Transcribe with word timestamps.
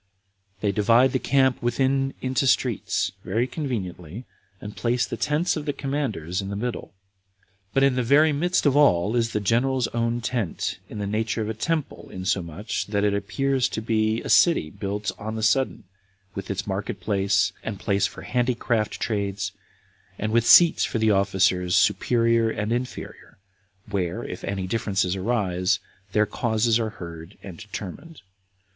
They 0.61 0.71
divide 0.71 1.11
the 1.11 1.19
camp 1.19 1.61
within 1.61 2.15
into 2.21 2.47
streets, 2.47 3.11
very 3.23 3.45
conveniently, 3.45 4.25
and 4.59 4.75
place 4.75 5.05
the 5.05 5.15
tents 5.15 5.55
of 5.55 5.67
the 5.67 5.73
commanders 5.73 6.41
in 6.41 6.49
the 6.49 6.55
middle; 6.55 6.95
but 7.71 7.83
in 7.83 7.93
the 7.95 8.01
very 8.01 8.33
midst 8.33 8.65
of 8.65 8.75
all 8.75 9.15
is 9.15 9.31
the 9.31 9.39
general's 9.39 9.85
own 9.89 10.19
tent, 10.19 10.79
in 10.89 10.97
the 10.97 11.05
nature 11.05 11.43
of 11.43 11.49
a 11.49 11.53
temple, 11.53 12.09
insomuch, 12.09 12.87
that 12.87 13.03
it 13.03 13.13
appears 13.13 13.69
to 13.69 13.79
be 13.79 14.23
a 14.23 14.27
city 14.29 14.71
built 14.71 15.11
on 15.19 15.35
the 15.35 15.43
sudden, 15.43 15.83
with 16.33 16.49
its 16.49 16.65
market 16.65 16.99
place, 16.99 17.53
and 17.61 17.79
place 17.79 18.07
for 18.07 18.23
handicraft 18.23 18.99
trades, 18.99 19.51
and 20.17 20.31
with 20.31 20.47
seats 20.47 20.83
for 20.83 20.97
the 20.97 21.11
officers 21.11 21.75
superior 21.75 22.49
and 22.49 22.71
inferior, 22.73 23.37
where, 23.87 24.23
if 24.23 24.43
any 24.43 24.65
differences 24.65 25.15
arise, 25.15 25.77
their 26.11 26.25
causes 26.25 26.79
are 26.79 26.89
heard 26.89 27.37
and 27.43 27.59
determined. 27.59 28.21